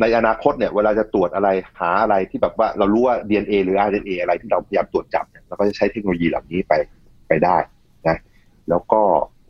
[0.00, 1.48] ในอนาคตเนี่ยเวลาจะตรวจอะไร
[1.80, 6.72] หาอะไรที่แบบว่าเรารู้ว่า DNA หรือ RNA อะไรที่เราพยายามตรวจจับเนี่ยเราก็จะใช้เทคโนโลยีเหล่านี้ไป
[7.28, 7.56] ไปได้
[8.08, 8.16] นะ
[8.68, 9.00] แล้วก็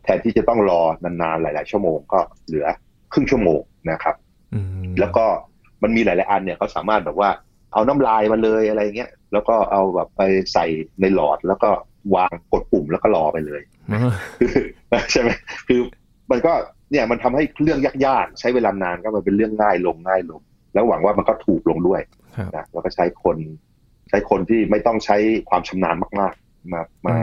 [0.03, 2.67] แทนที่จะต้องรอนานๆหลาย ๆ ชั่วโมงก็เหลือ
[3.13, 4.15] ครึ่งชั่วโมงนะครับ
[4.99, 5.25] แล้วก็
[5.83, 7.29] มันมีหลาย ๆ อันเนี่ยเขาสามารถแบบว่า
[7.73, 10.21] เอาน้ำลายมาเลยอะไรเงี้ยแล้วก็เอาแบบไป
[10.53, 10.65] ใส่
[11.01, 11.69] ในหลอด แล้วก็
[12.15, 13.61] วางกดปุ่มแล้วก็รอไปเลย
[15.11, 15.29] ใช่ไหม
[15.67, 15.79] คือ
[16.31, 16.53] มันก็
[16.91, 20.41] เนี่ยมันทำให้เรื่องยากๆใช้เวลานานก็มันเป็นเรื่องง่ายลงง่ายลง
[20.73, 22.01] แล้วหวังว่ามันก็ถูกลงด้วย
[22.55, 23.37] นะแล้วก็ใช้คน
[24.09, 25.17] ใช้คนที่ไม่ต้องใช้
[25.49, 27.15] ความชำนาญมากๆ มามา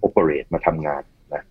[0.00, 1.02] โอเปเรตมาทำงาน
[1.34, 1.42] นะ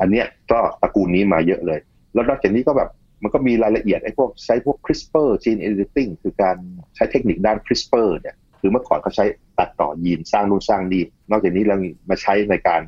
[0.00, 1.80] อันเนี้ยก็ตระกูลนี้มาเยอะเลย
[2.14, 2.90] แล้วนอกจากนี้ก็แบบ
[3.22, 6.56] มันก็มีรายละเอียดไอ้พวกใช้พวก CRISPR gene editing คือการ
[6.96, 9.24] ใช้เทคนิคด้าน CRISPR เนี่ยคือเมื่อก่อนเขาใช้
[9.58, 11.76] ตัดต่อยีนสร้างนู่นสร้างนี่นอกจากนี้เรา
[12.10, 12.82] มาใช้ในการ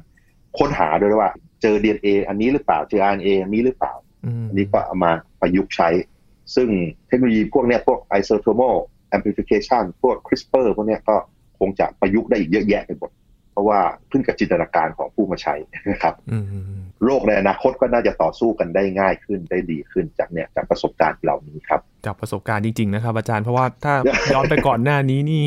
[0.59, 1.31] ค้นหาด้วยว่า
[1.63, 3.93] เจอ DNA อันนี้หรือเปล่าเจอ RNA อันนี้หรือเปล่า
[4.49, 5.89] อันนี้ก็เอามาประยุกต์ใช้
[6.55, 6.69] ซึ่ง
[7.09, 8.77] เทคโนโลยีพวกเนี้ยพวก isothermal
[9.17, 11.17] amplification พวก CRISPR พวกเนี้ยก็
[11.59, 13.11] คงจะประยุกต์ได้อีกเยอะแยะไปหมด
[13.53, 15.55] เพราะว่าขึ้นกับจินตนาการของผู้มาใช้
[15.91, 16.47] นะครับอืม
[17.05, 23.95] โรคในอนาคตก็น่าจะต่อสู้กันได้ง่ายขึ้นได้ดีขึ้นจากเนี่ยจากประสบการณ์เหล่านี้ครับ จากประสบการณ์จริง ๆ นะครับ อาจารย์เพราะว่าถ้า
[24.33, 25.45] ย้อนไปก่อนหน้านี้นี่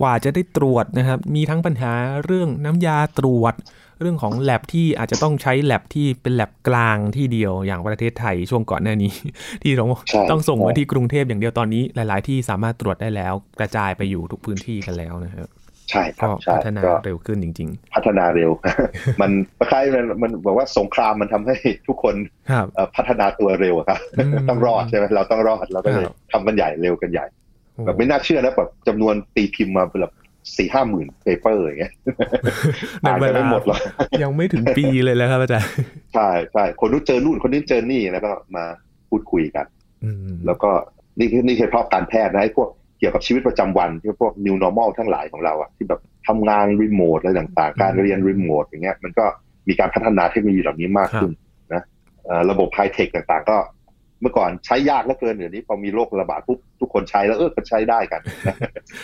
[0.00, 1.92] กว่าจะได้ตรวจนะครับ มีทั้งปัญหา
[2.24, 3.54] เรื่องน้ำยาตรวจ
[4.00, 9.12] เรื่องของแ a บที่อาจจะต้องใช้แ a บที่เป็นแ a บกลางที่เดียวอย่างประเทศไทยช่วงก่อนหน้านี้
[9.62, 15.48] ที่เราใช่ต้องส่งมาใช่ที่กรุงเทพอย่างเดียวตอนนี้หลาย ๆ ที่สามารถตรวจได้แล้ว กระจายไปอยู่ทุกพื้นที่กันแล้วนะครับ
[15.90, 18.50] ใช่ครับก็ใช่พัฒนาก็เร็วขึ้นจริงพัฒนาเร็ว
[19.20, 21.54] มันคล้ายๆมันมันบอกว่าสงครามมันทำให้
[21.88, 27.26] ทุกคนๆครับเอ่อพัฒนาตัวเร็วอะครับอืมต้องรอดใช่ไหมเราต้องรอดเราก็เลยครับทำกันใหญ่เร็วกันใหญ่
[27.86, 30.12] แบบไม่น่าเชื่อนะแบบจำนวนตีพิมพ์มาเป็นแบบ
[30.56, 31.92] สี่ห้าหมื่น paper อย่างเงี้ย
[33.00, 33.78] ในอ่านเวกันลาไม่หมดหรอก
[34.22, 35.68] ยังไม่ถึงปีเลยแล้วครับอาจารย์
[36.14, 38.64] ใช่ใช่คนนู้นเจอนู่นคนนี้เจอนี่แล้วก็มา
[39.08, 39.66] พูดคุยกัน
[40.04, 40.70] อืมแล้วก็
[41.18, 49.24] นี่คือนี่คือเพราะการแพทย์นะไอ้พวกเกี่ยวกับชีวิตประจำวันที่พวก new normal ทั้งหลายของเราอะที่แบบทำงานรีโมทอะไรต่างๆ การเรียนรีโมทอย่างเงี้ยมันก็
[49.68, 51.32] มีการพัฒนาเทคโนโลยีเหล่านี้มากขึ้น
[51.74, 51.82] นะ
[52.24, 53.56] เอ่อระบบไฮเทคต่างๆ ก็
[54.24, 58.56] เมื่อก่อนใช้ยากเหลือเกินเดี๋ยวนี้พอมีโรคระบาดปุ๊บทุกคนใช้แล้วเออก็ใช้ได้กันนะ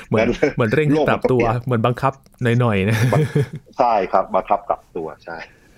[0.09, 2.97] เหมือนงั้นเหมือนเร่งให้โลกปมันรับก็ตัวเปลี่ยนเหมือนบังคับหน่อยๆนะ
[3.79, 5.37] ใช่ครับมาทับกลับตัวใช่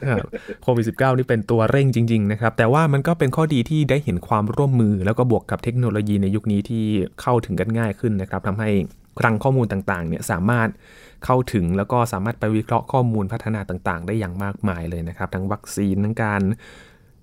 [0.09, 0.27] ครับ
[0.63, 6.85] โควิด -19 นี่เป็นตัวเร่งจริง ๆ นะครับ แต่ว่ามันก็เป็นข้อดีที่ได้เห็นความร่วมมือ แล้วก็บวกกับเทคโนโลยีในยุคนี้ที่
[7.21, 8.71] เข้าถึงกันง่ายขึ้นนะครับทำให้
[9.21, 10.69] คลังข้อมูลต่างๆเนี่ยสามารถ
[11.25, 16.43] เข้าถึงแล้วก็สามารถไปวิเคราะห์ข้อมูลพัฒนาต่างๆ ได้อย่างมากมายเลยนะครับ ทั้งวัคซีนทั้งการ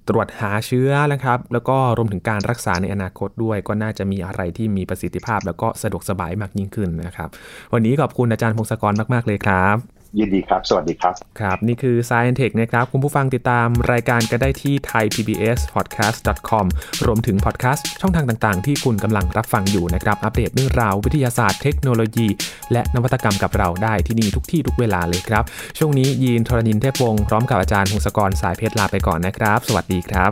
[0.09, 7.29] ตรวจหาเชื้อนะครับ แล้วก็รวมถึงการรักษาในอนาคตด้วย ก็น่าจะมีอะไรที่มีประสิทธิภาพ แล้วก็สะดวกสบายมากยิ่งขึ้นนะครับ
[7.73, 16.65] วันนี้ขอบคุณอาจารย์พงศกรมาก ๆ เลยครับ ยินดีครับ สวัสดีครับ ครับ นี่คือ Science Tech นะครับ คุณผู้ฟังติดตามรายการกันได้ที่ thaipbspodcast.com
[17.05, 22.27] รวมถึงพอดแคสต์ช่องทางต่างๆ ที่คุณกำลังรับฟังอยู่นะครับ อัปเดตเรื่องราววิทยาศาสตร์เทคโนโลยี
[22.71, 25.43] และนวัตกรรมกับเราได้ที่นี่ทุกที่ทุกเวลาเลยครับ
[25.77, 30.31] ช่วงนี้ยีนทรณินเทพวงศ์พร้อมกับอาจารย์พงศกรสายเพชรลาไปก่อนนะครับ สวัสดีครับ